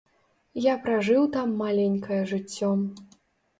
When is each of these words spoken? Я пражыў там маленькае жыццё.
Я 0.63 0.73
пражыў 0.87 1.27
там 1.37 1.53
маленькае 1.61 2.19
жыццё. 2.35 2.75